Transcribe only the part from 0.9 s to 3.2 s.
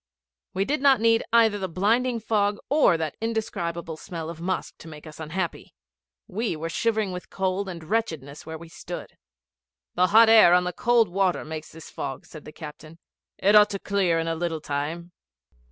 need either the blinding fog or that